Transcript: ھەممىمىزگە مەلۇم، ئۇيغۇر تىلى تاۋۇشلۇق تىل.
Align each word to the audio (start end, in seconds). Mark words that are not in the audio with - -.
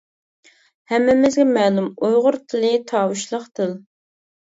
ھەممىمىزگە 0.93 1.45
مەلۇم، 1.49 1.89
ئۇيغۇر 2.07 2.37
تىلى 2.53 2.71
تاۋۇشلۇق 2.93 3.47
تىل. 3.61 3.77